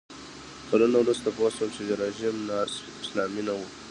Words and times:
کلونه 0.69 0.95
وروسته 0.99 1.27
پوه 1.35 1.49
شوم 1.55 1.69
چې 1.75 1.81
رژیم 2.03 2.35
نا 2.47 2.57
اسلامي 3.03 3.41
نه 3.47 3.53
و. 3.57 3.61